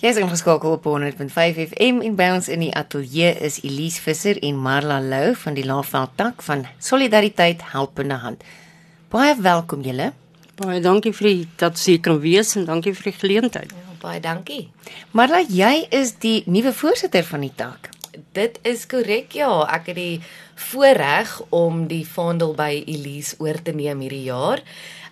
Jy's 0.00 0.16
ingeskakel 0.16 0.70
op 0.78 0.86
100.5 0.88 1.58
FM 1.60 1.98
en 2.00 2.14
by 2.16 2.30
ons 2.32 2.46
in 2.48 2.62
die 2.64 2.70
ateljee 2.72 3.34
is 3.44 3.58
Elise 3.60 4.00
Visser 4.00 4.38
en 4.48 4.56
Marla 4.56 4.96
Lou 5.04 5.34
van 5.36 5.58
die 5.58 5.64
Laagveld 5.68 6.14
tak 6.16 6.40
van 6.46 6.62
Solidariteit 6.80 7.60
Helpende 7.74 8.16
Hand. 8.22 8.46
Baie 9.12 9.34
welkom 9.36 9.84
julle. 9.84 10.06
Baie 10.56 10.80
dankie 10.80 11.12
vir 11.12 11.42
dat 11.60 11.76
jy 11.84 11.98
kan 12.00 12.16
wees 12.22 12.54
en 12.56 12.64
dankie 12.64 12.94
vir 12.96 13.10
die 13.10 13.18
geleentheid. 13.18 13.74
Ja, 13.76 13.98
baie 14.00 14.22
dankie. 14.24 14.62
Marla, 15.12 15.42
jy 15.44 15.84
is 15.92 16.14
die 16.24 16.38
nuwe 16.48 16.72
voorsitter 16.72 17.28
van 17.28 17.44
die 17.44 17.52
tak. 17.60 17.92
Dit 18.32 18.56
is 18.64 18.86
korrek 18.88 19.36
ja, 19.36 19.52
ek 19.68 19.92
het 19.92 20.00
die 20.00 20.22
voorreg 20.70 21.36
om 21.52 21.84
die 21.92 22.06
vaandel 22.08 22.56
by 22.56 22.72
Elise 22.86 23.36
oor 23.36 23.60
te 23.60 23.76
neem 23.76 24.00
hierdie 24.00 24.30
jaar. 24.32 24.64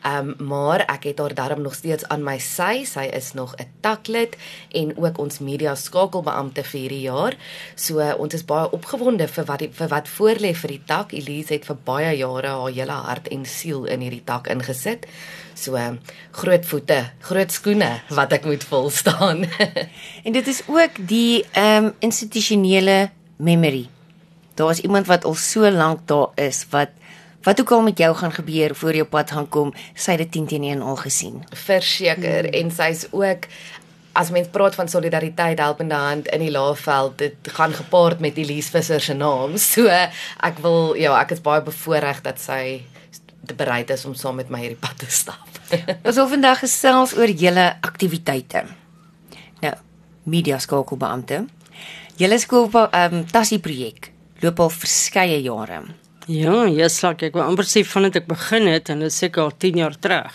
Ehm 0.02 0.28
um, 0.38 0.46
maar 0.46 0.84
ek 0.86 1.04
het 1.10 1.18
haar 1.18 1.34
darm 1.34 1.62
nog 1.62 1.74
steeds 1.74 2.06
aan 2.08 2.22
my 2.22 2.38
sy. 2.38 2.84
Sy 2.84 3.08
is 3.12 3.32
nog 3.32 3.54
'n 3.56 3.66
taklid 3.80 4.36
en 4.72 4.96
ook 4.96 5.18
ons 5.18 5.38
media 5.38 5.74
skakelbeampte 5.74 6.64
vir 6.64 6.80
hierdie 6.80 7.00
jaar. 7.00 7.36
So 7.74 7.98
uh, 7.98 8.14
ons 8.18 8.34
is 8.34 8.44
baie 8.44 8.70
opgewonde 8.70 9.28
vir 9.28 9.44
wat 9.44 9.58
die, 9.58 9.70
vir 9.72 9.88
wat 9.88 10.08
voorlê 10.08 10.54
vir 10.54 10.68
die 10.68 10.82
tak. 10.86 11.12
Elise 11.12 11.52
het 11.52 11.64
vir 11.64 11.76
baie 11.84 12.16
jare 12.16 12.48
haar 12.48 12.70
hele 12.70 12.92
hart 12.92 13.28
en 13.28 13.44
siel 13.44 13.84
in 13.84 14.00
hierdie 14.00 14.24
tak 14.24 14.46
ingesit. 14.46 15.06
So 15.54 15.74
groot 16.30 16.66
voete, 16.66 17.10
groot 17.20 17.50
skoene 17.52 18.00
wat 18.08 18.32
ek 18.32 18.44
moet 18.44 18.64
vol 18.64 18.90
staan. 18.90 19.46
en 20.24 20.32
dit 20.32 20.46
is 20.46 20.62
ook 20.66 21.08
die 21.08 21.44
ehm 21.52 21.84
um, 21.84 21.94
institusionele 21.98 23.10
memory. 23.36 23.88
Daar 24.54 24.70
is 24.70 24.80
iemand 24.80 25.06
wat 25.06 25.24
al 25.24 25.34
so 25.34 25.70
lank 25.70 26.06
daar 26.06 26.30
is 26.34 26.66
wat 26.70 26.88
Wat 27.48 27.60
ook 27.60 27.70
al 27.70 27.82
met 27.82 27.98
jou 27.98 28.14
gaan 28.16 28.32
gebeur 28.32 28.74
voor 28.74 28.94
jou 28.94 29.06
pad 29.08 29.30
gaan 29.30 29.46
kom, 29.48 29.70
sy 29.96 30.18
het 30.18 30.20
dit 30.26 30.32
10 30.36 30.46
teen 30.46 30.64
1 30.68 30.80
al 30.84 30.96
gesien. 31.00 31.38
Verseker 31.56 32.44
hmm. 32.44 32.56
en 32.60 32.72
sy's 32.76 33.06
ook 33.10 33.46
as 34.12 34.32
mens 34.34 34.50
praat 34.52 34.74
van 34.76 34.88
solidariteit 34.88 35.58
helpende 35.58 35.94
hand 35.94 36.26
in 36.34 36.42
die 36.44 36.50
Laagveld, 36.50 37.14
dit 37.18 37.48
gaan 37.56 37.72
gepaard 37.72 38.20
met 38.20 38.36
Elise 38.36 38.70
Visser 38.70 39.00
se 39.00 39.14
naam. 39.16 39.56
So 39.72 39.88
ek 39.88 40.60
wil 40.60 40.92
ja, 41.00 41.14
ek 41.22 41.32
is 41.38 41.40
baie 41.40 41.62
bevoorreg 41.64 42.20
dat 42.26 42.42
sy 42.42 42.82
bereid 43.56 43.88
is 43.94 44.04
om 44.04 44.12
saam 44.18 44.36
met 44.36 44.50
my 44.52 44.60
hierdie 44.60 44.80
pad 44.80 44.98
te 45.00 45.08
stap. 45.08 45.48
Ons 46.06 46.18
wil 46.20 46.28
vandag 46.34 46.60
gesels 46.66 47.14
oor 47.16 47.32
julle 47.32 47.64
aktiwiteite. 47.80 48.66
Nou, 49.62 49.72
media 50.28 50.60
skakelbeampte. 50.60 51.46
Julle 52.20 52.38
skool 52.44 52.68
ehm 52.74 53.22
um, 53.22 53.24
Tassie 53.32 53.62
projek 53.64 54.10
loop 54.44 54.60
al 54.66 54.74
verskeie 54.74 55.40
jare. 55.46 55.80
Ja, 56.28 56.66
yes, 56.68 56.98
like 57.00 57.24
ek 57.24 57.36
wou 57.38 57.40
amper 57.40 57.64
sê 57.64 57.80
vandat 57.88 58.18
ek 58.20 58.26
begin 58.28 58.66
het 58.68 58.90
en 58.92 59.00
dit 59.00 59.14
seker 59.14 59.46
al 59.46 59.54
10 59.64 59.78
jaar 59.80 59.94
terug. 59.96 60.34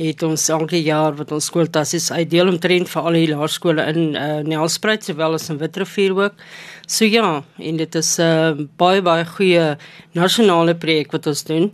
Het 0.00 0.24
ons 0.26 0.46
elke 0.50 0.80
jaar 0.82 1.14
wat 1.14 1.30
ons 1.36 1.46
skooltassies 1.46 2.08
uitdeel 2.10 2.50
omtrent 2.50 2.90
vir 2.90 3.06
al 3.06 3.18
die 3.18 3.28
laerskole 3.30 3.84
in 3.92 4.16
uh, 4.18 4.40
Nelspruit 4.42 5.06
sowel 5.06 5.38
as 5.38 5.46
in 5.52 5.60
Witrifuur 5.60 6.16
ook. 6.18 6.42
So 6.90 7.06
ja, 7.06 7.44
en 7.62 7.78
dit 7.78 7.94
is 7.94 8.18
'n 8.18 8.22
uh, 8.22 8.48
eh, 8.48 8.66
baie 8.76 9.02
baie 9.02 9.24
goeie 9.24 9.78
nasionale 10.18 10.74
projek 10.74 11.12
wat 11.12 11.26
ons 11.26 11.44
doen. 11.44 11.70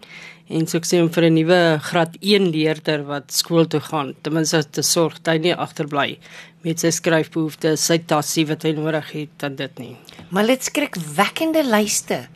En 0.49 0.67
so 0.67 0.77
ek 0.77 0.85
sê 0.85 1.01
vir 1.09 1.25
'n 1.25 1.35
nuwe 1.35 1.81
graad 1.81 2.13
1 2.21 2.53
leerder 2.53 3.07
wat 3.09 3.33
skool 3.33 3.65
toe 3.65 3.81
gaan, 3.81 4.15
ten 4.23 4.35
minste 4.35 4.65
te 4.71 4.83
sorg 4.83 5.23
dat 5.23 5.35
hy 5.35 5.39
nie 5.39 5.55
agterbly 5.55 6.19
met 6.63 6.79
sy 6.79 6.91
skryfbehoeftes, 6.91 7.81
sy 7.81 7.99
tassie 8.05 8.45
wat 8.47 8.65
hy 8.65 8.73
nodig 8.73 9.13
het, 9.13 9.31
dan 9.39 9.57
dit 9.57 9.79
nie. 9.79 9.97
Maar 10.29 10.47
dit 10.47 10.63
skrik 10.63 10.97
wekkende 11.17 11.65
lyste 11.65 12.29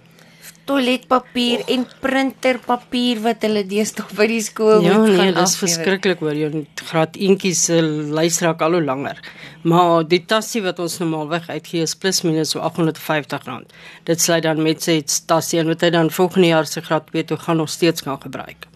toiletpapier 0.71 1.65
en 1.75 1.85
printerpapier 2.03 3.21
wat 3.25 3.45
hulle 3.47 3.65
deesdae 3.67 4.07
by 4.17 4.27
die 4.31 4.41
skool 4.45 4.85
ja, 4.85 4.95
moet 4.95 5.11
nee, 5.11 5.19
gaan 5.19 5.33
afgee. 5.33 5.35
Ja, 5.35 5.45
dis 5.45 5.57
verskriklik 5.61 6.25
hoor, 6.25 6.39
jy 6.39 6.65
graad 6.91 7.19
eentjies 7.19 7.65
se 7.69 7.81
lys 7.83 8.41
raak 8.45 8.63
al 8.67 8.79
hoe 8.79 8.85
langer. 8.87 9.21
Maar 9.67 10.07
die 10.09 10.23
tassie 10.31 10.63
wat 10.65 10.81
ons 10.83 10.99
normaalweg 11.03 11.51
uitgee 11.51 11.85
is 11.85 11.97
plus 11.99 12.23
minus 12.27 12.55
so 12.55 12.63
R850. 12.65 13.67
Dit 14.09 14.23
sluit 14.23 14.47
dan 14.47 14.63
met 14.65 14.83
sy 14.87 15.01
tassie 15.31 15.61
en 15.61 15.71
wat 15.73 15.85
hy 15.85 15.93
dan 15.95 16.13
volgende 16.15 16.55
jaar 16.55 16.71
se 16.71 16.85
graad 16.87 17.11
2 17.11 17.31
toe 17.33 17.41
gaan 17.47 17.61
nog 17.65 17.73
steeds 17.73 18.07
kan 18.07 18.21
gebruik. 18.23 18.70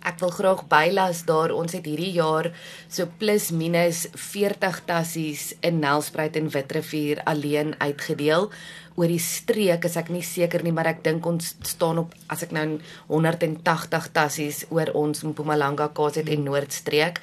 Ek 0.00 0.16
wil 0.22 0.30
graag 0.32 0.62
bylas 0.70 1.26
daar 1.28 1.52
ons 1.52 1.74
het 1.76 1.84
hierdie 1.84 2.14
jaar 2.16 2.50
so 2.88 3.04
plus 3.20 3.50
minus 3.52 4.06
40 4.16 4.78
tassies 4.88 5.50
in 5.60 5.82
Nelspruit 5.82 6.38
en 6.40 6.48
Witrifuur 6.48 7.20
alleen 7.28 7.74
uitgedeel 7.78 8.48
oor 8.96 9.12
die 9.12 9.20
streek 9.20 9.84
is 9.88 9.96
ek 10.00 10.10
nie 10.12 10.24
seker 10.24 10.64
nie, 10.64 10.72
maar 10.76 10.90
ek 10.90 11.04
dink 11.04 11.24
ons 11.28 11.54
staan 11.68 12.00
op 12.02 12.16
as 12.32 12.42
ek 12.44 12.52
nou 12.56 12.66
180 13.08 14.10
tassies 14.16 14.64
oor 14.72 14.90
ons 14.98 15.24
Mpumalanga, 15.24 15.90
KwaZulu 15.96 16.34
en 16.34 16.44
Noordstreek. 16.48 17.20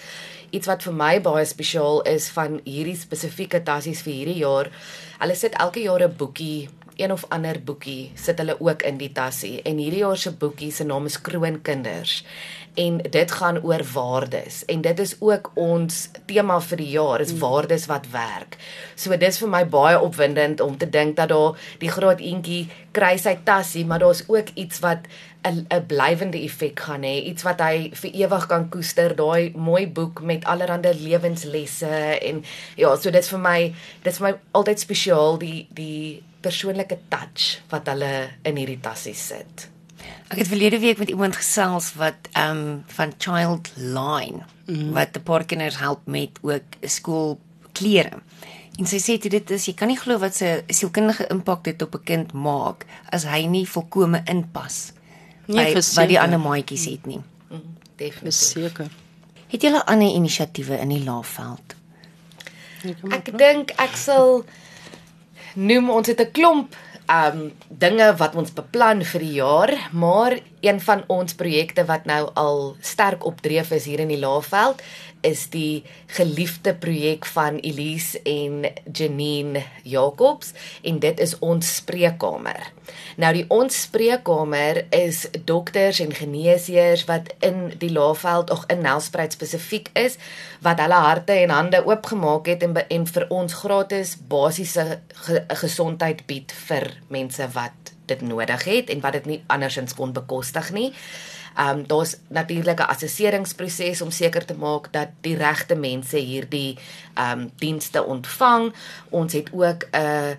Iets 0.56 0.70
wat 0.70 0.86
vir 0.86 0.96
my 0.96 1.12
baie 1.22 1.46
spesiaal 1.46 2.02
is 2.08 2.30
van 2.34 2.62
hierdie 2.64 2.96
spesifieke 2.98 3.62
tassies 3.68 4.02
vir 4.06 4.14
hierdie 4.16 4.42
jaar. 4.46 4.72
Hulle 5.20 5.36
sit 5.36 5.58
elke 5.60 5.84
jaar 5.84 6.06
'n 6.08 6.18
boekie 6.18 6.70
een 6.98 7.12
of 7.12 7.26
ander 7.30 7.60
boekie 7.64 8.12
sit 8.16 8.38
hulle 8.38 8.58
ook 8.60 8.84
in 8.84 8.98
die 8.98 9.12
tassie. 9.12 9.62
En 9.62 9.78
hierdie 9.78 10.04
jaar 10.04 10.18
se 10.18 10.32
boekie 10.32 10.72
se 10.72 10.84
naam 10.84 11.06
is 11.06 11.22
Kroonkinders. 11.22 12.24
En 12.78 12.98
dit 12.98 13.32
gaan 13.32 13.64
oor 13.64 13.82
waardes. 13.94 14.66
En 14.66 14.82
dit 14.82 15.00
is 15.00 15.16
ook 15.20 15.52
ons 15.54 16.10
tema 16.26 16.60
vir 16.62 16.78
die 16.78 16.90
jaar 16.90 17.22
is 17.22 17.34
waardes 17.38 17.88
wat 17.90 18.10
werk. 18.12 18.58
So 18.96 19.18
dis 19.18 19.40
vir 19.42 19.50
my 19.50 19.64
baie 19.66 20.00
opwindend 20.02 20.62
om 20.62 20.78
te 20.78 20.90
dink 20.90 21.16
dat 21.18 21.30
daar 21.30 21.58
die 21.82 21.90
groot 21.90 22.22
eentjie 22.22 22.68
kry 22.98 23.18
sy 23.22 23.38
tassie, 23.46 23.86
maar 23.86 24.02
daar's 24.02 24.24
ook 24.28 24.54
iets 24.54 24.80
wat 24.86 25.10
'n 25.48 25.66
'n 25.70 25.86
blywende 25.86 26.38
effek 26.38 26.80
gaan 26.80 27.04
hê, 27.04 27.24
iets 27.30 27.44
wat 27.44 27.60
hy 27.62 27.92
vir 27.94 28.12
ewig 28.12 28.46
kan 28.48 28.70
koester, 28.70 29.16
daai 29.16 29.52
mooi 29.56 29.88
boek 29.88 30.22
met 30.22 30.46
allerlei 30.46 30.94
lewenslesse 30.94 32.20
en 32.22 32.44
ja, 32.76 32.96
so 32.96 33.10
dit's 33.12 33.30
vir 33.30 33.40
my 33.40 33.74
dit's 34.04 34.18
vir 34.18 34.28
my 34.28 34.34
altyd 34.52 34.80
spesiaal 34.80 35.38
die 35.38 35.68
die 35.70 36.24
persoonlike 36.42 36.98
touch 37.10 37.62
wat 37.72 37.88
hulle 37.92 38.30
in 38.44 38.60
hierdie 38.60 38.80
tassie 38.82 39.16
sit. 39.18 39.68
Ek 40.28 40.42
het 40.42 40.50
verlede 40.50 40.80
week 40.80 41.00
met 41.02 41.10
iemand 41.10 41.36
gesels 41.40 41.94
wat 42.00 42.30
ehm 42.32 42.58
um, 42.58 42.84
van 42.88 43.14
Child 43.18 43.72
Line 43.76 44.46
mm. 44.66 44.92
wat 44.96 45.14
die 45.14 45.24
parkinders 45.24 45.80
help 45.80 46.06
met 46.06 46.40
ook 46.42 46.78
skoolklere. 46.82 48.22
En 48.78 48.86
sy 48.86 49.00
sê 49.02 49.18
dit 49.18 49.52
is 49.52 49.66
jy 49.66 49.74
kan 49.74 49.90
nie 49.90 49.98
glo 49.98 50.20
wat 50.22 50.36
se 50.36 50.62
sielkundige 50.68 51.28
impak 51.34 51.64
dit 51.64 51.82
op 51.82 51.96
'n 51.96 52.04
kind 52.04 52.34
maak 52.34 52.86
as 53.10 53.26
hy 53.26 53.46
nie 53.46 53.66
volkome 53.66 54.22
inpas 54.26 54.94
nie 55.48 55.58
by 55.58 55.74
wat 55.74 56.08
die 56.08 56.20
ander 56.20 56.40
maatjies 56.40 56.86
het 56.86 57.06
nie. 57.06 57.22
Mm, 57.50 57.76
Definitief 57.96 58.34
seker. 58.34 58.88
Het 59.48 59.62
julle 59.62 59.86
ander 59.86 60.08
inisiatiewe 60.08 60.78
in 60.78 60.90
die 60.90 61.04
Laagveld? 61.04 61.76
Ek 63.12 63.32
dink 63.38 63.72
ek 63.82 63.96
sal 63.96 64.44
noem 65.58 65.90
ons 65.90 66.08
het 66.08 66.22
'n 66.22 66.32
klomp 66.32 66.76
um 67.08 67.52
dinge 67.72 68.16
wat 68.20 68.36
ons 68.36 68.52
beplan 68.54 69.04
vir 69.04 69.24
die 69.24 69.36
jaar, 69.40 69.72
maar 69.92 70.36
een 70.62 70.80
van 70.82 71.04
ons 71.08 71.34
projekte 71.34 71.86
wat 71.86 72.06
nou 72.06 72.30
al 72.34 72.76
sterk 72.82 73.26
opdreef 73.26 73.72
is 73.72 73.86
hier 73.86 74.00
in 74.00 74.12
die 74.12 74.20
Laagveld 74.20 74.82
is 75.22 75.48
die 75.50 75.84
geliefde 76.06 76.74
projek 76.76 77.26
van 77.26 77.58
Elise 77.66 78.22
en 78.24 78.66
Janine 78.94 79.64
Jacobs 79.84 80.54
en 80.82 81.00
dit 81.00 81.20
is 81.20 81.36
ons 81.40 81.76
spreekkamer. 81.76 82.72
Nou 83.18 83.32
die 83.36 83.46
ons 83.52 83.82
spreekkamer 83.88 84.84
is 84.96 85.26
dokters 85.50 86.00
en 86.04 86.14
geneesheers 86.16 87.06
wat 87.10 87.34
in 87.46 87.74
die 87.82 87.92
Laagveld 87.92 88.52
of 88.54 88.64
in 88.72 88.82
Nelspruit 88.86 89.36
spesifiek 89.36 89.92
is 89.98 90.18
wat 90.66 90.80
hulle 90.84 91.02
harte 91.08 91.36
en 91.44 91.54
hande 91.56 91.84
oopgemaak 91.86 92.48
het 92.48 92.64
en 92.64 92.78
en 92.78 93.08
vir 93.08 93.26
ons 93.34 93.54
gratis 93.54 94.16
basiese 94.30 95.00
ge, 95.26 95.44
gesondheid 95.64 96.26
bied 96.28 96.54
vir 96.68 96.92
mense 97.08 97.50
wat 97.54 97.94
dit 98.08 98.22
nodig 98.22 98.64
het 98.64 98.90
en 98.90 99.02
wat 99.04 99.20
dit 99.20 99.26
nie 99.26 99.42
andersins 99.52 99.96
kon 99.96 100.14
bekostig 100.16 100.72
nie. 100.72 100.92
Ehm 101.58 101.78
um, 101.78 101.88
daar's 101.88 102.16
natuurlik 102.28 102.80
'n 102.80 102.90
assesseringsproses 102.94 104.02
om 104.02 104.12
seker 104.12 104.46
te 104.46 104.54
maak 104.54 104.94
dat 104.94 105.08
die 105.22 105.36
regte 105.36 105.76
mense 105.76 106.18
hierdie 106.18 106.78
ehm 107.14 107.40
um, 107.40 107.52
dienste 107.56 108.04
ontvang. 108.04 108.74
Ons 109.10 109.34
het 109.34 109.50
ook 109.52 109.88
'n 109.92 110.38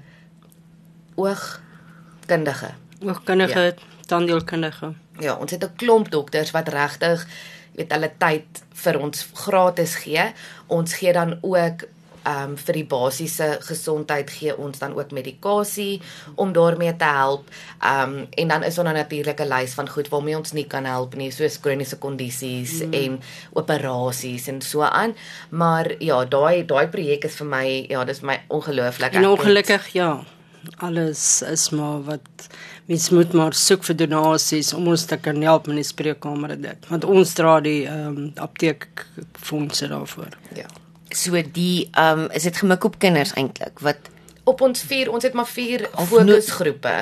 oogkundige, 1.14 2.70
oogkundige, 3.00 3.60
ja. 3.60 3.75
tandheelkundige. 4.06 4.93
Ja, 5.19 5.34
ons 5.34 5.50
het 5.50 5.64
'n 5.64 5.76
klomp 5.76 6.10
dokters 6.10 6.50
wat 6.50 6.69
regtig 6.69 7.26
weet 7.78 7.93
hulle 7.93 8.10
tyd 8.19 8.62
vir 8.82 8.98
ons 9.00 9.28
gratis 9.34 9.94
gee. 10.02 10.32
Ons 10.66 10.94
gee 10.94 11.12
dan 11.12 11.38
ook 11.40 11.87
ehm 12.28 12.50
um, 12.50 12.56
vir 12.60 12.78
die 12.80 12.86
basiese 12.88 13.48
gesondheid 13.64 14.30
gee 14.30 14.56
ons 14.56 14.78
dan 14.78 14.94
ook 14.96 15.12
medikasie 15.16 16.00
om 16.34 16.52
daarmee 16.52 16.96
te 16.96 17.08
help. 17.19 17.48
Ehm 17.80 18.16
um, 18.19 18.26
en 18.30 18.48
dan 18.48 18.62
is 18.69 18.75
daar 18.75 18.94
'n 18.94 19.48
lys 19.48 19.75
van 19.75 19.88
goed 19.88 20.08
waarmee 20.08 20.36
ons 20.36 20.52
nie 20.52 20.66
kan 20.66 20.84
help 20.84 21.14
nie, 21.14 21.30
soos 21.30 21.60
kroniese 21.60 21.98
kondisies 21.98 22.82
mm. 22.82 22.92
en 22.92 23.20
operasies 23.52 24.48
en 24.48 24.60
so 24.60 24.82
aan. 24.82 25.14
Maar 25.50 25.94
ja, 25.98 26.25
daai 26.25 26.66
daai 26.66 26.88
projek 26.88 27.25
is 27.25 27.36
vir 27.36 27.46
my 27.46 27.86
ja, 27.88 28.04
dis 28.04 28.20
my 28.20 28.40
ongelooflik. 28.48 29.12
En 29.12 29.28
ongelukkig 29.28 29.88
ja. 29.92 30.24
Alles 30.76 31.42
is 31.42 31.70
maar 31.70 32.02
wat 32.04 32.48
mens 32.86 33.10
moet 33.10 33.32
maar 33.32 33.54
soek 33.54 33.84
vir 33.84 33.96
donasies 33.96 34.72
om 34.74 34.88
ons 34.88 35.04
te 35.04 35.16
kan 35.16 35.42
help 35.42 35.66
met 35.66 35.76
die 35.76 35.84
spreekkamer 35.84 36.60
dit. 36.60 36.88
Want 36.88 37.04
ons 37.04 37.32
dra 37.32 37.60
die 37.60 37.86
ehm 37.86 38.16
um, 38.16 38.32
apteek 38.34 39.06
fondse 39.32 39.88
daarvoor. 39.88 40.36
Ja. 40.54 40.66
So 41.19 41.43
die 41.53 41.88
ehm 41.93 42.26
um, 42.26 42.31
is 42.37 42.47
dit 42.49 42.62
gemik 42.62 42.85
op 42.85 42.99
kinders 43.03 43.35
eintlik 43.35 43.82
wat 43.87 44.15
op 44.49 44.62
ons 44.65 44.82
vier 44.88 45.11
ons 45.12 45.25
het 45.26 45.37
maar 45.37 45.49
vier 45.50 45.85
fokusgroepe 46.09 46.94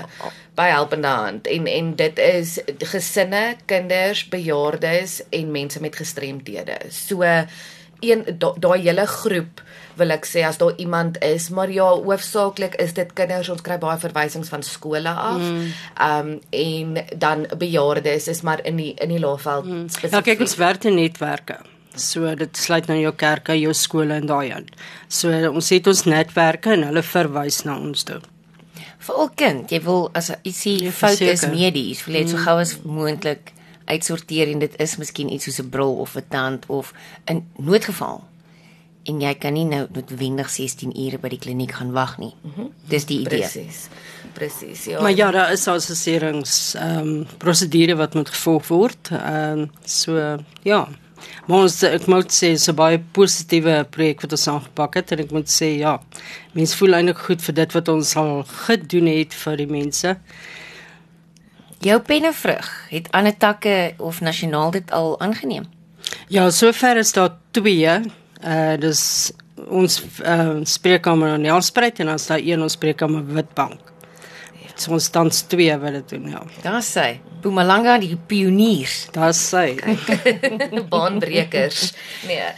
by 0.59 0.67
Helpende 0.73 1.13
Hand 1.13 1.47
en 1.53 1.69
en 1.71 1.93
dit 1.99 2.19
is 2.23 2.57
gesinne, 2.91 3.45
kinders, 3.71 4.25
bejaardes 4.33 5.21
en 5.31 5.53
mense 5.55 5.81
met 5.85 5.97
gestremthede. 5.97 6.79
So 6.91 7.23
een 8.01 8.25
da- 8.39 8.55
daai 8.59 8.81
hele 8.83 9.07
groep 9.07 9.63
wil 9.97 10.13
ek 10.13 10.27
sê 10.29 10.43
as 10.45 10.59
daar 10.61 10.75
iemand 10.77 11.17
is, 11.25 11.49
maar 11.49 11.71
ja, 11.73 11.87
hoofsaaklik 11.89 12.75
is 12.75 12.93
dit 12.93 13.13
kinders. 13.17 13.49
Ons 13.49 13.65
kry 13.65 13.79
baie 13.81 13.99
verwysings 13.99 14.49
van 14.53 14.63
skole 14.63 15.13
af. 15.13 15.41
Ehm 15.41 16.35
um, 16.35 16.41
en 16.51 17.05
dan 17.17 17.47
bejaardes 17.59 18.29
is 18.29 18.43
maar 18.43 18.65
in 18.65 18.77
die 18.77 18.95
in 18.95 19.09
die 19.09 19.21
Laagveld 19.21 19.65
mm. 19.65 19.87
Ja, 20.11 20.21
kyk 20.21 20.41
ons 20.41 20.57
werk 20.57 20.85
in 20.85 20.95
netwerke. 20.95 21.61
So 21.97 22.35
dit 22.35 22.57
sluit 22.57 22.87
nou 22.87 22.99
jou 23.01 23.13
kerke, 23.13 23.57
jou 23.61 23.73
skole 23.75 24.15
en 24.15 24.27
daai 24.27 24.53
aan. 24.53 24.67
So 25.09 25.31
ons 25.51 25.69
het 25.71 25.87
ons 25.87 26.05
netwerke 26.05 26.73
en 26.77 26.83
hulle 26.83 27.03
verwys 27.03 27.63
na 27.65 27.79
ons 27.79 28.05
toe. 28.05 28.21
Veral 29.07 29.29
kind, 29.39 29.71
jy 29.71 29.81
wil 29.85 30.11
as 30.15 30.31
ietsie 30.43 30.83
Ja, 30.85 30.91
fout 30.91 31.21
is 31.21 31.41
verseker. 31.41 31.55
medies, 31.55 32.05
wil 32.07 32.15
jy 32.15 32.23
dit 32.25 32.31
so 32.31 32.37
gou 32.43 32.59
as 32.59 32.77
moontlik 32.85 33.53
uitsorteer 33.87 34.49
en 34.51 34.59
dit 34.59 34.81
is 34.83 34.97
miskien 34.99 35.31
iets 35.33 35.45
soos 35.45 35.61
'n 35.61 35.71
bril 35.71 35.95
of 36.01 36.17
'n 36.17 36.25
tand 36.29 36.65
of 36.69 36.93
'n 37.31 37.45
noodgeval. 37.59 38.25
En 39.05 39.21
jy 39.21 39.35
kan 39.35 39.53
nie 39.53 39.65
nou 39.65 39.87
noodwendig 39.93 40.51
16 40.51 40.91
ure 41.07 41.19
by 41.19 41.29
die 41.29 41.39
kliniek 41.39 41.73
gaan 41.73 41.93
wag 41.93 42.19
nie. 42.19 42.35
Dis 42.89 43.05
die 43.05 43.21
idee. 43.21 43.39
Presies. 43.39 43.89
Presies. 44.33 44.85
Ja. 44.85 45.01
Maar 45.01 45.13
ja, 45.13 45.31
daar 45.31 45.53
is 45.53 45.69
assesserings 45.69 46.75
ehm 46.75 46.99
um, 46.99 47.27
prosedure 47.39 47.95
wat 47.97 48.15
moet 48.15 48.29
gevolg 48.29 48.67
word. 48.69 49.09
Ehm 49.13 49.59
um, 49.59 49.71
so 49.85 50.39
ja. 50.63 50.89
Maar 51.47 51.67
ons 51.67 51.79
ek 51.87 52.09
moet 52.11 52.33
sê 52.35 52.53
so 52.59 52.75
baie 52.77 52.99
positiewe 53.17 53.79
projek 53.95 54.25
wat 54.25 54.35
ons 54.37 54.49
aangepak 54.53 54.99
het 55.01 55.15
en 55.15 55.23
ek 55.25 55.33
moet 55.37 55.51
sê 55.53 55.73
ja. 55.79 55.97
Mense 56.57 56.77
voel 56.79 56.99
eintlik 56.99 57.23
goed 57.29 57.45
vir 57.47 57.59
dit 57.63 57.79
wat 57.79 57.89
ons 57.93 58.13
al 58.21 58.45
gedoen 58.67 59.11
het 59.13 59.35
vir 59.45 59.63
die 59.63 59.71
mense. 59.71 60.17
Jou 61.85 61.99
pennevrug 62.03 62.69
het 62.91 63.11
ander 63.15 63.37
takke 63.37 63.95
of 63.99 64.21
nasionaal 64.25 64.73
dit 64.75 64.93
al 64.97 65.15
aangeneem. 65.21 65.67
Ja, 66.33 66.49
sover 66.51 66.99
is 66.99 67.13
daar 67.13 67.37
twee. 67.57 67.99
Uh 68.43 68.77
dis 68.81 69.03
ons 69.73 70.03
uh, 70.21 70.61
spreekkamer 70.69 71.35
in 71.35 71.47
Nelspruit 71.47 72.01
en 72.03 72.11
dan 72.11 72.21
is 72.21 72.27
daar 72.29 72.43
een 72.45 72.63
ons 72.63 72.77
spreekkamer 72.77 73.25
Witbank. 73.35 73.96
So 74.77 74.93
ons 74.93 75.09
tans 75.09 75.43
twee 75.49 75.73
wat 75.81 75.93
dit 75.97 76.09
doen 76.17 76.31
ja. 76.31 76.43
Daar 76.63 76.83
sê 76.85 77.17
Mpumalanga 77.39 77.99
die 78.03 78.17
pioniers. 78.29 79.07
Daar's 79.15 79.39
sy. 79.49 79.77
baanbrekers. 80.93 81.93
Nee. 82.27 82.49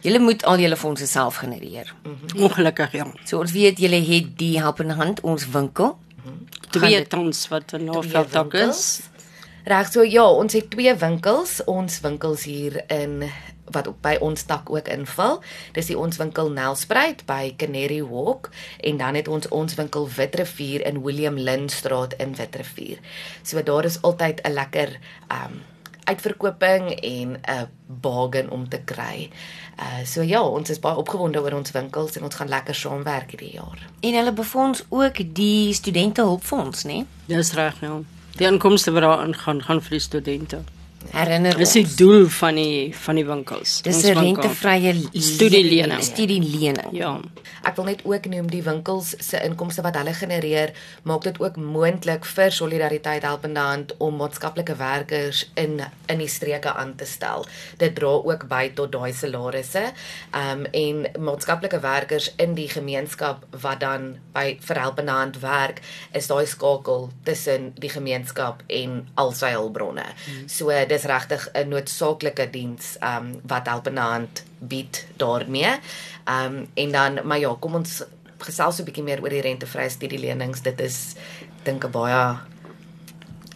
Julle 0.00 0.18
moet 0.18 0.44
al 0.48 0.62
julle 0.64 0.76
fondse 0.80 1.06
self 1.06 1.42
genereer. 1.42 1.92
Ongelukkig 2.36 2.94
ja. 2.96 3.06
So 3.28 3.42
ons 3.44 3.52
weet 3.52 3.78
julle 3.82 4.00
het 4.06 4.30
die 4.40 4.54
helpende 4.58 4.96
hand 4.96 5.20
ons 5.20 5.44
winkel. 5.52 5.96
Twee 6.70 6.96
dit- 7.02 7.10
tans 7.10 7.48
wat 7.52 7.72
in 7.76 7.84
Twee 7.84 7.90
Noordveld 7.90 8.54
is. 8.54 9.00
Reg 9.68 9.90
so 9.92 10.02
ja, 10.02 10.24
ons 10.24 10.52
het 10.56 10.70
twee 10.72 10.94
winkels, 10.96 11.58
ons 11.68 12.00
winkels 12.00 12.46
hier 12.48 12.80
in 12.88 13.26
wat 13.70 13.86
op 13.86 14.02
by 14.02 14.16
ons 14.20 14.42
tak 14.42 14.70
ook 14.70 14.88
inval. 14.88 15.42
Dis 15.72 15.86
die 15.86 15.98
ons 15.98 16.16
winkel 16.16 16.50
Nelspruit 16.50 17.24
by 17.26 17.54
Canary 17.56 18.02
Walk 18.02 18.50
en 18.80 18.96
dan 18.96 19.14
het 19.14 19.28
ons 19.28 19.48
ons 19.48 19.74
winkel 19.74 20.08
Witrifuur 20.16 20.86
in 20.86 21.02
William 21.02 21.38
Lynn 21.38 21.68
Straat 21.68 22.14
in 22.18 22.34
Witrifuur. 22.34 22.98
So 23.42 23.62
daar 23.62 23.84
is 23.84 24.02
altyd 24.02 24.40
'n 24.42 24.52
lekker 24.52 24.98
um 25.30 25.62
uitverkoping 26.10 26.90
en 26.90 27.40
'n 27.42 27.68
bargain 27.86 28.50
om 28.50 28.68
te 28.68 28.80
kry. 28.84 29.30
Uh 29.78 30.04
so 30.04 30.22
ja, 30.22 30.42
ons 30.42 30.70
is 30.70 30.78
baie 30.78 30.96
opgewonde 30.96 31.40
oor 31.40 31.52
ons 31.52 31.70
winkels 31.70 32.16
en 32.16 32.22
ons 32.22 32.34
gaan 32.34 32.48
lekker 32.48 32.74
saamwerk 32.74 33.30
hierdie 33.30 33.52
jaar. 33.52 33.78
En 34.00 34.14
hulle 34.14 34.32
befonds 34.32 34.84
ook 34.88 35.34
die 35.34 35.72
studentehulpfonds, 35.74 36.84
né? 36.84 37.04
Dis 37.26 37.52
reg 37.52 37.80
ja. 37.80 38.00
Die 38.36 38.46
inkomste 38.46 38.90
wat 38.90 39.02
daarin 39.02 39.34
gaan 39.34 39.62
gaan 39.62 39.82
vir 39.82 39.90
die 39.90 40.00
studente. 40.00 40.62
Herinner 41.10 41.56
Dis 41.56 41.72
ons. 41.76 41.88
die 41.88 41.96
doel 41.96 42.26
van 42.28 42.54
die 42.60 42.92
van 42.94 43.16
die 43.16 43.24
winkels. 43.26 43.80
Dis 43.82 44.02
'n 44.04 44.14
rentevrye 44.18 44.92
le- 44.94 45.20
Studielening. 45.20 46.02
Studielening. 46.02 46.92
Ja. 46.92 47.20
Ek 47.64 47.76
wil 47.76 47.84
net 47.84 48.00
ook 48.04 48.24
noem 48.26 48.46
die 48.50 48.62
winkels 48.62 49.14
se 49.18 49.40
inkomste 49.42 49.82
wat 49.82 49.96
hulle 49.96 50.12
genereer, 50.14 50.72
maak 51.02 51.22
dit 51.22 51.40
ook 51.40 51.56
moontlik 51.56 52.24
vir 52.24 52.50
Solidariteit 52.50 53.22
Helpende 53.22 53.60
Hand 53.60 53.96
om 53.98 54.16
maatskaplike 54.16 54.76
werkers 54.76 55.50
in 55.54 55.80
in 56.08 56.18
die 56.18 56.28
streke 56.28 56.72
aan 56.74 56.94
te 56.96 57.04
stel. 57.04 57.46
Dit 57.78 57.94
dra 57.94 58.06
ook 58.06 58.48
by 58.48 58.70
tot 58.74 58.92
daai 58.92 59.12
salarisse. 59.12 59.92
Um 60.34 60.64
en 60.72 61.06
maatskaplike 61.18 61.80
werkers 61.80 62.32
in 62.36 62.54
die 62.54 62.68
gemeenskap 62.68 63.44
wat 63.60 63.80
dan 63.80 64.16
by 64.32 64.58
vir 64.60 64.76
Helpende 64.80 65.12
Hand 65.12 65.40
werk, 65.40 65.80
is 66.12 66.26
daai 66.26 66.46
skakel 66.46 67.10
tussen 67.24 67.72
die 67.78 67.88
gemeenskap 67.90 68.62
en 68.68 69.08
al 69.14 69.32
sy 69.32 69.50
hulpbronne. 69.50 70.04
Hmm. 70.26 70.48
So 70.48 70.70
dis 70.90 71.06
regtig 71.08 71.48
'n 71.54 71.68
noodsaaklike 71.68 72.50
diens 72.50 72.96
um 73.00 73.40
wat 73.46 73.68
Helpende 73.70 74.00
Hand 74.00 74.44
bied 74.58 75.06
daarmee. 75.16 75.78
Um 76.26 76.66
en 76.74 76.92
dan 76.92 77.20
maar 77.24 77.38
ja, 77.38 77.54
kom 77.60 77.74
ons 77.74 78.02
gesels 78.38 78.76
so 78.76 78.82
'n 78.82 78.86
bietjie 78.86 79.04
meer 79.04 79.22
oor 79.22 79.30
die 79.30 79.40
rentevrye 79.40 79.88
studielenings. 79.88 80.62
Dit 80.62 80.80
is 80.80 81.14
dink 81.64 81.84
'n 81.84 81.90
baie 81.90 82.38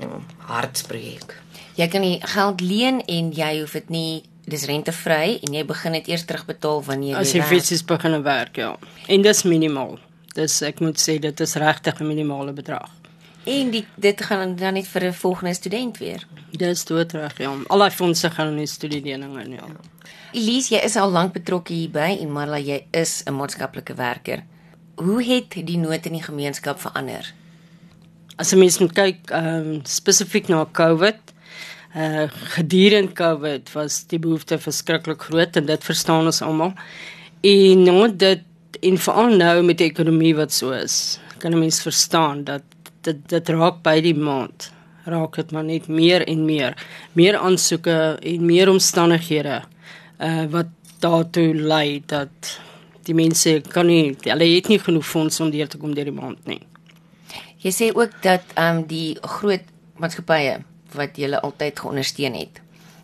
ja, 0.00 0.20
hartsprojek. 0.38 1.42
Jy 1.75 1.88
kan 1.88 2.02
die 2.02 2.20
geld 2.22 2.60
leen 2.60 3.02
en 3.06 3.32
jy 3.32 3.60
hoef 3.60 3.72
dit 3.72 3.90
nie 3.90 4.22
dis 4.44 4.66
rentevry 4.69 5.38
en 5.42 5.54
jy 5.54 5.64
begin 5.64 5.92
dit 5.92 6.08
eers 6.08 6.25
terugbetaal 6.25 6.82
wanneer 6.84 7.16
As 7.16 7.32
jy 7.32 7.40
jy 7.40 7.46
fisies 7.48 7.84
begin 7.84 8.22
werk, 8.22 8.56
ja. 8.56 8.76
En 9.08 9.22
dis 9.22 9.42
minimaal. 9.42 9.98
Dis 10.34 10.62
ek 10.62 10.81
moet 10.81 11.00
sê 11.00 11.19
dit 11.19 11.40
is 11.40 11.54
regtig 11.54 12.00
'n 12.00 12.06
minimale 12.06 12.52
bedrag. 12.52 12.90
En 13.44 13.70
die 13.70 13.85
dit 14.00 14.23
gaan 14.25 14.56
dan 14.56 14.73
net 14.73 14.88
vir 14.88 15.05
'n 15.05 15.12
volgende 15.12 15.55
student 15.55 15.99
weer. 15.99 16.26
Dis 16.50 16.85
doodreg, 16.85 17.38
ja. 17.38 17.52
Al 17.67 17.79
daai 17.79 17.91
fondse 17.91 18.31
gaan 18.31 18.49
in 18.49 18.56
die 18.56 18.67
studielening 18.67 19.38
in, 19.41 19.52
ja. 19.52 19.67
Elise, 20.32 20.75
jy 20.75 20.81
is 20.85 20.96
al 20.96 21.11
lank 21.11 21.32
betrokke 21.32 21.73
hierby 21.73 22.19
en 22.20 22.32
Marla, 22.32 22.58
jy 22.58 22.87
is 22.91 23.23
'n 23.26 23.35
maatskaplike 23.35 23.94
werker. 23.94 24.43
Hoe 24.94 25.23
het 25.23 25.50
die 25.50 25.79
nood 25.79 26.06
in 26.06 26.12
die 26.12 26.23
gemeenskap 26.23 26.81
verander? 26.81 27.32
As 28.37 28.52
'n 28.52 28.58
mens 28.58 28.79
moet 28.79 28.93
kyk 28.93 29.31
ehm 29.31 29.81
spesifiek 29.85 30.49
na 30.49 30.67
COVID, 30.73 31.19
uh 31.96 32.29
gedurende 32.56 33.12
COVID 33.12 33.73
was 33.73 34.06
die 34.06 34.19
behoefte 34.19 34.58
verskriklik 34.58 35.23
groot 35.23 35.56
en 35.56 35.67
dit 35.67 35.85
verstaan 35.85 36.25
ons 36.26 36.43
almal. 36.43 36.73
En 37.41 37.82
nou 37.82 38.17
dit 38.17 38.43
en 38.81 38.99
veral 38.99 39.37
nou 39.37 39.62
met 39.62 39.79
die 39.79 39.87
ekonomie 39.87 40.34
wat 40.34 40.53
so 40.53 40.70
is, 40.70 41.19
kan 41.39 41.53
'n 41.53 41.58
mens 41.58 41.82
verstaan 41.82 42.44
dat 42.44 42.63
dit 43.05 43.20
dit 43.29 43.53
raak 43.55 43.82
by 43.87 43.99
die 44.05 44.17
maand. 44.17 44.70
Raak 45.05 45.37
dit 45.37 45.53
maar 45.53 45.65
net 45.65 45.89
meer 45.89 46.25
en 46.27 46.44
meer, 46.44 46.77
meer 47.13 47.37
aansoeke 47.39 48.19
en 48.20 48.46
meer 48.46 48.70
omstandighede 48.73 49.63
uh 50.23 50.44
wat 50.51 50.70
daartoe 51.03 51.55
lei 51.55 52.03
dat 52.06 52.55
die 53.05 53.15
mense 53.15 53.58
kan 53.69 53.87
nie 53.91 54.15
hulle 54.25 54.46
het 54.55 54.70
nie 54.73 54.79
genoeg 54.81 55.05
fondse 55.06 55.43
om 55.44 55.51
deur 55.53 55.69
te 55.69 55.81
kom 55.81 55.93
deur 55.94 56.08
die 56.08 56.17
maand 56.17 56.46
nie. 56.49 56.63
Jy 57.65 57.73
sê 57.73 57.91
ook 57.93 58.17
dat 58.25 58.55
ehm 58.55 58.81
um, 58.81 58.87
die 58.89 59.17
groot 59.20 59.69
maatskappye 60.01 60.58
wat 60.94 61.17
julle 61.19 61.41
altyd 61.41 61.81
geondersteun 61.81 62.37
het, 62.39 62.61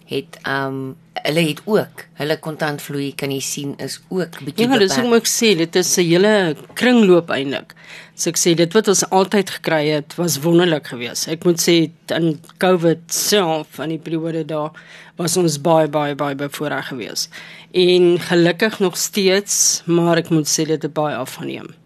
het 0.08 0.40
ehm 0.42 0.80
um, 0.80 0.96
hulle 1.24 1.42
het 1.48 1.60
ook 1.64 2.04
hulle 2.20 2.36
kontantvloei 2.44 3.10
kan 3.18 3.32
jy 3.34 3.40
sien 3.44 3.74
is 3.82 3.98
ook 4.08 4.38
bietjie 4.44 4.68
Ja, 4.68 4.78
dis 4.80 4.96
hoe 4.96 5.16
ek 5.16 5.28
sê, 5.30 5.54
dit 5.58 5.76
is 5.76 5.96
'n 5.98 6.06
hele 6.06 6.56
kringloop 6.74 7.30
eintlik. 7.30 7.74
So 8.14 8.30
ek 8.30 8.38
sê 8.38 8.54
dit 8.54 8.72
wat 8.72 8.88
ons 8.88 9.04
altyd 9.10 9.50
gekry 9.50 9.88
het 9.88 10.14
was 10.16 10.40
wonderlik 10.44 10.86
geweest. 10.86 11.28
Ek 11.28 11.44
moet 11.44 11.60
sê 11.60 11.90
in 12.12 12.40
COVID 12.58 13.00
self 13.08 13.80
aan 13.80 13.88
die 13.88 13.98
periode 13.98 14.44
daar 14.44 14.70
was 15.16 15.36
ons 15.36 15.60
baie 15.60 15.88
baie 15.88 16.14
baie 16.14 16.34
bevoordeel 16.34 16.82
geweest. 16.82 17.30
En 17.72 18.18
gelukkig 18.18 18.78
nog 18.80 18.96
steeds, 18.96 19.82
maar 19.86 20.16
ek 20.18 20.30
moet 20.30 20.48
sê 20.48 20.66
dit 20.66 20.82
het 20.82 20.92
baie 20.92 21.16
afgeneem. 21.16 21.79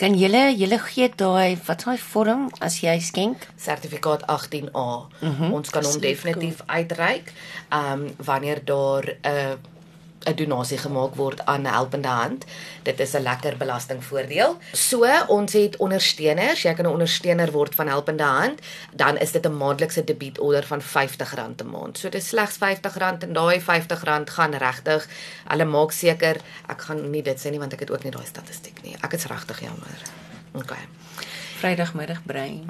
Kan 0.00 0.14
julle 0.16 0.46
julle 0.56 0.78
gee 0.80 1.10
daai 1.12 1.58
wat 1.66 1.82
daai 1.84 1.98
vorm 2.00 2.46
as 2.64 2.78
jy 2.80 2.94
skenk? 3.04 3.42
sertifikaat 3.56 4.22
18A. 4.22 4.86
Mm 5.20 5.34
-hmm. 5.36 5.52
Ons 5.52 5.70
kan 5.70 5.84
hom 5.84 6.00
definitief 6.00 6.62
uitreik 6.66 7.32
um 7.68 8.08
wanneer 8.24 8.64
daar 8.64 9.04
'n 9.04 9.28
uh, 9.28 9.52
'n 10.24 10.34
donasie 10.36 10.78
gemaak 10.78 11.14
word 11.14 11.44
aan 11.44 11.64
Helpende 11.64 12.08
Hand. 12.08 12.44
Dit 12.82 13.00
is 13.00 13.14
'n 13.14 13.22
lekker 13.22 13.56
belastingvoordeel. 13.56 14.58
So, 14.72 15.06
ons 15.26 15.52
het 15.52 15.76
ondersteuners. 15.76 16.62
Jy 16.62 16.74
kan 16.74 16.84
'n 16.84 16.92
ondersteuner 16.92 17.50
word 17.50 17.74
van 17.74 17.86
Helpende 17.86 18.22
Hand, 18.22 18.60
dan 18.92 19.16
is 19.16 19.32
dit 19.32 19.46
'n 19.46 19.56
maandelikse 19.56 20.04
debietorder 20.04 20.66
van 20.66 20.80
R50 20.80 21.34
'n 21.36 21.70
maand. 21.70 21.98
So 21.98 22.08
dis 22.08 22.28
slegs 22.28 22.56
R50 22.56 23.22
en 23.22 23.32
daai 23.32 23.60
R50 23.60 24.00
gaan 24.24 24.54
regtig. 24.54 25.08
Hulle 25.48 25.64
maak 25.64 25.92
seker 25.92 26.36
ek 26.66 26.80
gaan 26.80 27.10
nie 27.10 27.22
dit 27.22 27.38
sê 27.40 27.50
nie 27.50 27.58
want 27.58 27.72
ek 27.72 27.80
het 27.80 27.90
ook 27.90 28.02
nie 28.02 28.12
daai 28.12 28.26
statistiek 28.26 28.82
nie. 28.82 28.96
Ek 29.00 29.12
is 29.12 29.24
regtig 29.24 29.60
jammer. 29.60 29.98
OK. 30.52 30.74
Vrydagmiddag 31.60 32.24
brein. 32.24 32.66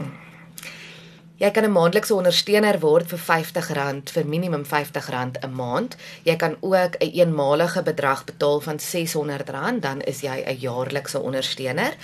Jy 1.41 1.51
kan 1.51 1.65
'n 1.65 1.73
maandelikse 1.73 2.15
ondersteuner 2.15 2.77
word 2.81 3.07
vir 3.09 3.19
R50 3.19 4.13
vir 4.13 4.27
minimum 4.27 4.65
R50 4.65 5.41
'n 5.41 5.55
maand. 5.55 5.97
Jy 6.25 6.37
kan 6.37 6.57
ook 6.61 6.97
'n 7.01 7.13
eenmalige 7.13 7.83
bedrag 7.83 8.25
betaal 8.25 8.61
van 8.61 8.79
R600, 8.79 9.81
dan 9.81 10.01
is 10.01 10.21
jy 10.21 10.45
'n 10.47 10.57
jaarlikse 10.61 11.19
ondersteuner. 11.19 11.97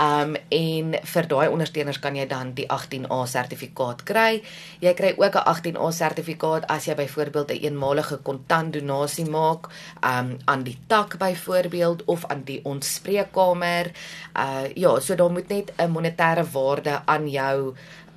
Um 0.00 0.34
en 0.48 0.96
vir 1.06 1.26
daai 1.30 1.48
ondersteuners 1.48 2.00
kan 2.02 2.16
jy 2.16 2.26
dan 2.26 2.48
die 2.54 2.66
18A 2.66 3.26
sertifikaat 3.30 4.02
kry. 4.02 4.42
Jy 4.80 4.92
kry 4.94 5.14
ook 5.16 5.36
'n 5.36 5.46
18A 5.46 5.90
sertifikaat 5.90 6.66
as 6.66 6.84
jy 6.84 6.94
byvoorbeeld 6.94 7.50
'n 7.50 7.54
een 7.54 7.62
eenmalige 7.62 8.16
kontantdonasie 8.16 9.30
maak 9.30 9.68
um 10.02 10.38
aan 10.44 10.62
die 10.62 10.78
tak 10.86 11.18
byvoorbeeld 11.18 12.04
of 12.04 12.24
aan 12.26 12.42
die 12.44 12.60
ontspreekkamer. 12.64 13.92
Uh 14.36 14.66
ja, 14.74 15.00
so 15.00 15.14
daar 15.14 15.30
moet 15.30 15.48
net 15.48 15.72
'n 15.76 15.90
monetêre 15.90 16.44
waarde 16.52 17.02
aan 17.04 17.28
jou 17.28 17.74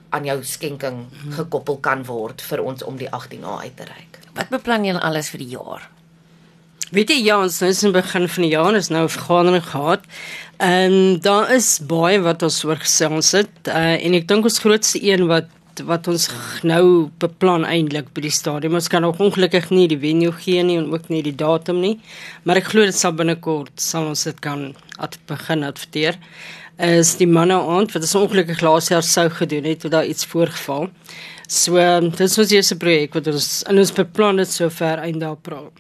aan 0.09 0.25
jou 0.25 0.37
skenking 0.43 1.05
gekoppel 1.35 1.77
kan 1.83 2.05
word 2.07 2.41
vir 2.41 2.63
ons 2.63 2.83
om 2.83 2.97
die 2.97 3.09
18A 3.09 3.59
uit 3.63 3.75
te 3.75 3.87
reik. 3.89 4.19
Wat 4.37 4.49
beplan 4.53 4.85
julle 4.85 5.01
alles 5.01 5.29
vir 5.33 5.43
die 5.43 5.53
jaar? 5.55 5.89
Weet 6.95 7.11
jy 7.11 7.17
ja, 7.25 7.41
ons 7.43 7.59
is 7.67 7.83
in 7.83 7.91
begin 7.91 8.29
van 8.31 8.45
die 8.45 8.53
jaar 8.53 8.75
is 8.75 8.87
nou 8.89 9.03
'n 9.03 9.11
vergadering 9.11 9.63
gehad. 9.63 10.03
En 10.57 11.19
daar 11.19 11.51
is 11.51 11.79
baie 11.83 12.19
wat 12.21 12.43
ons 12.43 12.63
oor 12.63 12.79
gesels 12.79 13.31
het. 13.31 13.51
Uh, 13.67 13.99
en 14.05 14.13
ek 14.13 14.27
dink 14.27 14.43
ons 14.43 14.59
grootste 14.59 15.03
een 15.03 15.27
wat 15.27 15.51
wat 15.85 16.07
ons 16.11 16.27
nou 16.65 17.09
beplan 17.21 17.65
eintlik 17.67 18.09
by 18.15 18.23
die 18.25 18.33
stadium. 18.33 18.77
Ons 18.79 18.89
kan 18.91 19.03
nog 19.05 19.19
ongelukkig 19.23 19.69
nie 19.69 19.87
die 19.91 19.99
venue 20.01 20.33
gee 20.41 20.63
nie 20.65 20.77
en 20.81 20.91
ook 20.93 21.09
nie 21.13 21.23
die 21.25 21.35
datum 21.35 21.81
nie. 21.83 21.97
Maar 22.43 22.61
ek 22.61 22.71
glo 22.73 22.85
dit 22.87 22.97
sal 22.97 23.15
binnekort 23.17 23.73
sal 23.81 24.09
ons 24.09 24.23
dit 24.29 24.39
kan 24.43 24.71
at 24.97 25.17
begin 25.29 25.65
adverteer. 25.67 26.19
Is 26.77 27.15
die 27.17 27.29
manne 27.29 27.57
aand 27.57 27.93
wat 27.95 28.05
ons 28.05 28.15
ongelukkig 28.19 28.61
laas 28.65 28.91
jaar 28.93 29.05
sou 29.05 29.27
gedoen 29.33 29.65
het 29.69 29.81
toe 29.81 29.93
daar 29.93 30.05
iets 30.05 30.25
voorgeval. 30.29 30.89
So 31.47 31.81
dit 32.09 32.25
is 32.27 32.37
ons 32.37 32.53
eerste 32.53 32.77
projek 32.77 33.17
wat 33.17 33.29
ons 33.31 33.51
in 33.69 33.83
ons 33.83 33.93
beplan 33.95 34.43
het 34.43 34.51
sover 34.51 35.05
einde 35.05 35.29
April. 35.29 35.71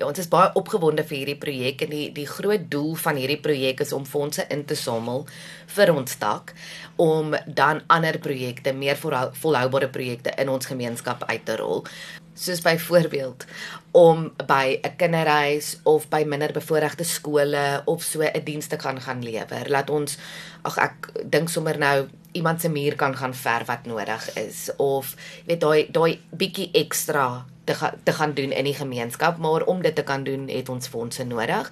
Ja, 0.00 0.06
ons 0.08 0.16
is 0.16 0.30
baie 0.32 0.48
opgewonde 0.56 1.02
vir 1.04 1.18
hierdie 1.18 1.36
projek 1.36 1.82
en 1.84 1.90
die 1.92 2.06
die 2.16 2.24
groot 2.24 2.62
doel 2.72 2.94
van 3.02 3.18
hierdie 3.20 3.42
projek 3.44 3.82
is 3.84 3.90
om 3.92 4.06
fondse 4.08 4.46
in 4.48 4.62
te 4.64 4.72
samel 4.72 5.26
vir 5.74 5.92
ons 5.92 6.14
tak 6.16 6.54
om 6.96 7.34
dan 7.44 7.82
ander 7.92 8.16
projekte, 8.24 8.72
meer 8.72 8.96
volhoubare 8.96 9.90
projekte 9.92 10.32
in 10.40 10.48
ons 10.48 10.70
gemeenskap 10.70 11.26
uit 11.28 11.44
te 11.44 11.58
rol. 11.60 11.84
Soos 12.32 12.64
byvoorbeeld 12.64 13.44
om 13.92 14.30
by 14.48 14.80
'n 14.80 14.96
kinderhuis 14.96 15.76
of 15.84 16.08
by 16.08 16.24
minderbevoorregte 16.24 17.04
skole 17.04 17.82
of 17.84 18.02
so 18.02 18.22
'n 18.22 18.44
diens 18.44 18.66
te 18.72 18.78
gaan 18.78 19.00
gaan 19.00 19.22
lewer. 19.22 19.68
Laat 19.68 19.90
ons 19.90 20.16
ag 20.62 20.78
ek 20.78 21.12
dink 21.28 21.48
sommer 21.48 21.78
nou 21.78 22.08
iemand 22.32 22.60
se 22.60 22.68
muur 22.68 22.96
kan 22.96 23.16
gaan 23.16 23.34
verf 23.34 23.66
wat 23.66 23.86
nodig 23.86 24.36
is 24.36 24.70
of 24.76 25.14
weet 25.46 25.60
daai 25.60 25.88
daai 25.92 26.20
bietjie 26.32 26.70
ekstra 26.72 27.44
te 27.70 27.78
ga, 27.78 27.94
te 28.02 28.12
gaan 28.12 28.34
doen 28.34 28.52
in 28.52 28.66
die 28.66 28.74
gemeenskap, 28.74 29.38
maar 29.38 29.62
om 29.62 29.82
dit 29.82 29.94
te 29.94 30.02
kan 30.02 30.24
doen 30.26 30.48
het 30.50 30.68
ons 30.68 30.90
fondse 30.90 31.24
nodig. 31.24 31.70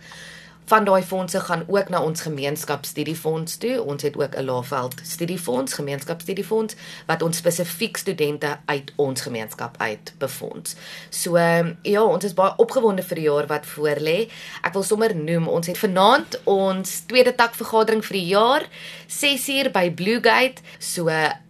Van 0.69 0.85
daai 0.85 1.03
fondse 1.03 1.41
gaan 1.41 1.63
ook 1.67 1.89
na 1.89 2.03
ons 2.05 2.21
gemeenskapsstudiefonds 2.21 3.57
toe. 3.57 3.83
Ons 3.83 4.03
het 4.03 4.17
ook 4.17 4.37
'n 4.37 4.45
Laaveld 4.45 5.01
studiefonds, 5.03 5.73
gemeenskapsstudiefonds 5.75 6.75
wat 7.07 7.23
ons 7.23 7.37
spesifiek 7.37 7.97
studente 7.97 8.59
uit 8.65 8.93
ons 8.97 9.21
gemeenskap 9.21 9.75
uit 9.79 10.13
befonds. 10.19 10.77
So 11.09 11.37
ja, 11.83 12.03
ons 12.05 12.25
is 12.25 12.35
baie 12.35 12.57
opgewonde 12.57 13.03
vir 13.03 13.15
die 13.15 13.25
jaar 13.25 13.47
wat 13.47 13.67
voorlê. 13.67 14.29
Ek 14.63 14.73
wil 14.73 14.83
sommer 14.83 15.17
noem, 15.17 15.49
ons 15.49 15.67
het 15.67 15.79
vanaand 15.79 16.41
ons 16.45 17.01
tweede 17.07 17.35
tak 17.35 17.55
vergadering 17.55 18.05
vir 18.05 18.17
die 18.17 18.27
jaar, 18.27 18.69
6uur 19.09 19.71
by 19.73 19.91
Blue 19.91 20.21
Gate. 20.21 20.63
So 20.79 21.09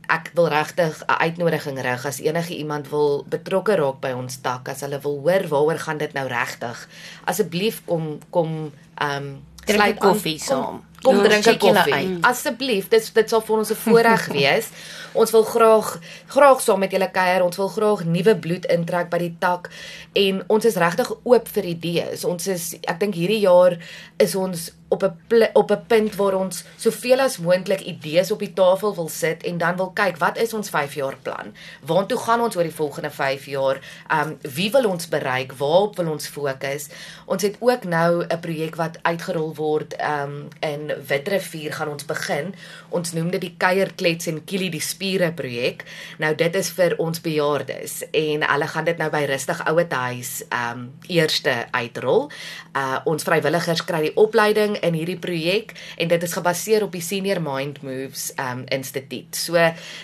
ek 0.08 0.30
wil 0.34 0.48
regtig 0.48 1.02
'n 1.04 1.20
uitnodiging 1.20 1.80
rig. 1.80 2.06
As 2.06 2.20
enige 2.20 2.56
iemand 2.56 2.88
wil 2.88 3.24
betrokke 3.28 3.76
raak 3.76 4.00
by 4.00 4.12
ons 4.12 4.40
tak 4.40 4.68
as 4.68 4.80
hulle 4.80 5.00
wil 5.00 5.20
hoor 5.20 5.48
waaroor 5.48 5.78
gaan 5.78 5.98
dit 5.98 6.12
nou 6.12 6.26
regtig? 6.28 6.88
Asseblief 7.24 7.82
kom 7.84 8.18
kom 8.30 8.72
ehm 8.94 9.16
um, 9.16 9.42
drink 9.68 9.98
koffie 10.00 10.38
saam. 10.40 10.84
Kom 11.02 11.22
drink 11.22 11.46
'n 11.46 11.58
koffie. 11.58 12.18
asseblief 12.20 12.88
dit 12.88 13.14
dit 13.14 13.28
sal 13.28 13.40
vir 13.40 13.56
ons 13.56 13.70
'n 13.70 13.74
voorreg 13.74 14.26
wees. 14.38 14.66
Ons 15.12 15.30
wil 15.30 15.42
graag 15.42 16.00
graag 16.26 16.60
saam 16.60 16.78
met 16.78 16.90
julle 16.90 17.10
kuier. 17.10 17.42
Ons 17.42 17.56
wil 17.56 17.68
graag 17.68 18.04
nuwe 18.04 18.36
bloed 18.36 18.64
intrek 18.64 19.10
by 19.10 19.18
die 19.18 19.36
tak. 19.38 19.70
En 20.12 20.44
ons 20.46 20.64
is 20.64 20.76
regtig 20.76 21.12
oop 21.22 21.48
vir 21.48 21.64
idees. 21.64 22.24
Ons 22.24 22.46
is 22.46 22.74
ek 22.82 23.00
dink 23.00 23.14
hierdie 23.14 23.40
jaar 23.40 23.78
is 24.16 24.34
ons 24.34 24.72
op 24.88 25.02
'n 25.02 25.48
op 25.52 25.70
'n 25.70 25.84
punt 25.86 26.16
waar 26.16 26.34
ons 26.34 26.64
soveel 26.76 27.20
as 27.20 27.38
moontlik 27.38 27.80
idees 27.80 28.30
op 28.30 28.38
die 28.38 28.52
tafel 28.52 28.94
wil 28.94 29.08
sit 29.08 29.42
en 29.42 29.58
dan 29.58 29.76
wil 29.76 29.90
kyk 29.90 30.16
wat 30.16 30.36
is 30.38 30.52
ons 30.52 30.68
5 30.68 30.94
jaar 30.94 31.16
plan? 31.22 31.54
Waartoe 31.84 32.18
gaan 32.18 32.40
ons 32.40 32.56
oor 32.56 32.62
die 32.62 32.74
volgende 32.74 33.10
5 33.10 33.44
jaar? 33.44 33.80
Um 34.12 34.38
wie 34.40 34.70
wil 34.70 34.84
ons 34.84 35.08
bereik? 35.08 35.52
Waarop 35.52 35.96
wil 35.96 36.10
ons 36.10 36.26
fokus? 36.26 36.88
Ons 37.24 37.42
het 37.42 37.56
ook 37.58 37.84
nou 37.84 38.24
'n 38.28 38.40
projek 38.40 38.74
wat 38.74 38.98
uitgerol 39.02 39.54
word 39.54 39.96
um 40.00 40.48
in 40.60 40.92
Witrifuur 41.06 41.72
gaan 41.72 41.88
ons 41.88 42.04
begin. 42.04 42.54
Ons 42.88 43.12
noem 43.12 43.30
dit 43.30 43.40
die 43.40 43.54
Kuierklets 43.56 44.26
en 44.26 44.44
Kili 44.44 44.70
die 44.70 44.80
Spiere 44.80 45.32
projek. 45.32 45.84
Nou 46.18 46.34
dit 46.34 46.54
is 46.54 46.70
vir 46.70 46.94
ons 46.96 47.20
bejaardes 47.20 48.10
en 48.10 48.50
hulle 48.50 48.66
gaan 48.66 48.84
dit 48.84 48.96
nou 48.96 49.10
by 49.10 49.24
Rustig 49.24 49.66
Ouetehuis 49.66 50.42
um 50.50 50.92
eerste 51.06 51.66
uitrol. 51.70 52.30
Uh 52.76 52.98
ons 53.04 53.22
vrywilligers 53.22 53.84
kry 53.84 54.00
die 54.00 54.16
opleiding 54.16 54.77
in 54.82 54.94
hierdie 54.94 55.18
projek 55.18 55.74
en 55.96 56.08
dit 56.08 56.22
is 56.22 56.32
gebaseer 56.32 56.82
op 56.86 56.92
die 56.92 57.02
Senior 57.04 57.40
Mind 57.42 57.82
Moves 57.82 58.32
um 58.38 58.64
instituut. 58.74 59.36
So 59.36 59.58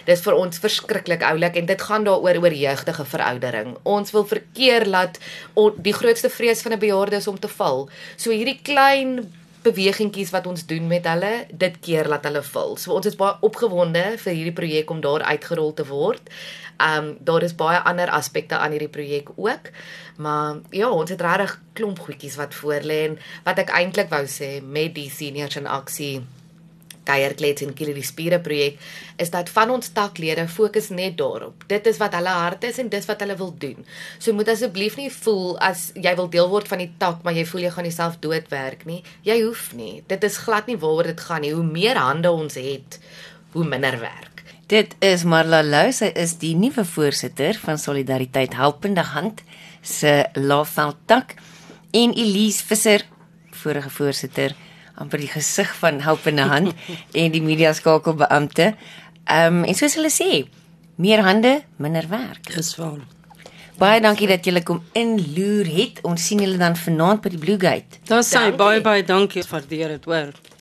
dis 0.06 0.24
vir 0.24 0.38
ons 0.38 0.60
verskriklik 0.62 1.22
oulik 1.22 1.56
en 1.60 1.66
dit 1.66 1.86
gaan 1.88 2.04
daaroor 2.04 2.42
oor 2.42 2.58
jeugdige 2.58 3.04
veroudering. 3.04 3.76
Ons 3.82 4.12
wil 4.16 4.26
verkeer 4.26 4.86
laat 4.86 5.18
die 5.76 5.96
grootste 5.96 6.30
vrees 6.30 6.62
van 6.62 6.72
'n 6.72 6.78
bejaarde 6.78 7.16
is 7.16 7.28
om 7.28 7.38
te 7.38 7.48
val. 7.48 7.88
So 8.16 8.30
hierdie 8.30 8.60
klein 8.62 9.32
bewegingkies 9.64 10.30
wat 10.34 10.46
ons 10.46 10.66
doen 10.68 10.86
met 10.90 11.06
hulle, 11.08 11.32
dit 11.50 11.78
keer 11.80 12.08
laat 12.10 12.26
hulle 12.28 12.42
val. 12.46 12.76
So 12.80 12.94
ons 12.96 13.08
is 13.08 13.18
baie 13.18 13.36
opgewonde 13.46 14.04
vir 14.22 14.36
hierdie 14.36 14.56
projek 14.56 14.92
om 14.92 15.02
daar 15.04 15.24
uitgerol 15.30 15.74
te 15.74 15.86
word. 15.88 16.30
Um 16.82 17.14
daar 17.24 17.44
is 17.46 17.56
baie 17.56 17.80
ander 17.86 18.10
aspekte 18.10 18.58
aan 18.58 18.76
hierdie 18.76 18.92
projek 18.92 19.32
ook. 19.36 19.72
Maar 20.16 20.62
ja, 20.70 20.90
ons 20.90 21.10
het 21.10 21.20
regtig 21.20 21.58
klomp 21.72 21.98
goedjies 21.98 22.38
wat 22.40 22.54
voor 22.54 22.86
lê 22.86 23.04
en 23.10 23.18
wat 23.44 23.60
ek 23.62 23.74
eintlik 23.74 24.10
wou 24.12 24.24
sê 24.30 24.58
met 24.62 24.94
die 24.94 25.10
seniors 25.10 25.56
in 25.60 25.70
aksie 25.70 26.22
Kuierklets 27.04 27.64
en 27.66 27.74
Kili 27.76 27.94
die 27.96 28.06
Spiere 28.06 28.40
projek 28.42 28.80
is 29.20 29.30
dat 29.30 29.50
van 29.54 29.70
ons 29.74 29.92
taklede 29.94 30.46
fokus 30.48 30.90
net 30.90 31.16
daarop. 31.18 31.66
Dit 31.70 31.86
is 31.86 32.00
wat 32.02 32.16
hulle 32.18 32.34
hart 32.34 32.64
is 32.64 32.80
en 32.82 32.90
dis 32.92 33.08
wat 33.10 33.22
hulle 33.24 33.36
wil 33.38 33.54
doen. 33.58 33.86
So 34.18 34.34
moet 34.36 34.50
asseblief 34.54 34.98
nie 35.00 35.10
voel 35.12 35.54
as 35.62 35.90
jy 35.94 36.14
wil 36.18 36.30
deel 36.32 36.50
word 36.52 36.68
van 36.70 36.82
die 36.82 36.90
tak 36.98 37.22
maar 37.24 37.36
jy 37.36 37.46
voel 37.48 37.66
jy 37.66 37.72
gaan 37.76 37.90
jouself 37.90 38.20
doodwerk 38.24 38.84
nie. 38.88 39.02
Jy 39.26 39.40
hoef 39.44 39.72
nie. 39.78 40.02
Dit 40.10 40.24
is 40.24 40.40
glad 40.44 40.70
nie 40.70 40.78
waaroor 40.80 41.12
dit 41.12 41.26
gaan 41.28 41.44
nie. 41.44 41.54
Hoe 41.54 41.66
meer 41.66 42.00
hande 42.00 42.32
ons 42.32 42.58
het, 42.58 43.00
hoe 43.54 43.64
minder 43.64 44.00
werk. 44.00 44.34
Dit 44.66 44.94
is 45.04 45.26
Marla 45.28 45.60
Lou, 45.60 45.90
sy 45.92 46.08
is 46.16 46.38
die 46.40 46.54
nuwe 46.56 46.86
voorsitter 46.88 47.58
van 47.60 47.76
Solidariteit 47.78 48.54
Helpende 48.56 49.04
Hand 49.12 49.42
se 49.84 50.24
Laveld 50.40 50.96
tak 51.06 51.34
en 51.92 52.14
Elise 52.16 52.64
Visser, 52.64 53.04
vorige 53.52 53.90
voorsitter, 53.92 54.54
amper 55.00 55.22
die 55.22 55.30
gesig 55.30 55.70
van 55.80 56.00
Helpende 56.04 56.48
Hand 56.50 56.74
en 57.20 57.32
die 57.34 57.42
media 57.42 57.72
skakelbeampte. 57.72 58.74
Ehm 59.24 59.62
um, 59.62 59.64
en 59.64 59.74
soos 59.74 59.96
hulle 59.98 60.12
sê, 60.12 60.44
meer 61.00 61.24
hande, 61.24 61.62
minder 61.76 62.06
werk. 62.10 62.54
Dis 62.54 62.74
waar. 62.76 63.02
Baie 63.78 63.98
dankie 64.00 64.28
dat 64.30 64.44
julle 64.46 64.62
kom 64.62 64.84
inloer 64.94 65.66
het. 65.66 65.98
Ons 66.06 66.28
sien 66.28 66.38
julle 66.44 66.60
dan 66.60 66.76
vanaand 66.78 67.24
by 67.24 67.32
die 67.32 67.40
Blue 67.42 67.58
Gate. 67.58 67.98
Daar 68.06 68.22
sê 68.22 68.44
baie 68.54 68.82
baie 68.84 69.02
dankie 69.06 69.42
vir 69.42 69.64
dit, 69.68 70.04
hoor. 70.04 70.30